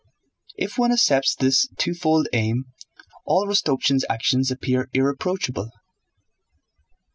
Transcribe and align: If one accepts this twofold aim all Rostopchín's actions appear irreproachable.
If 0.55 0.79
one 0.79 0.91
accepts 0.91 1.35
this 1.35 1.67
twofold 1.77 2.27
aim 2.33 2.65
all 3.23 3.45
Rostopchín's 3.47 4.03
actions 4.09 4.49
appear 4.49 4.89
irreproachable. 4.95 5.69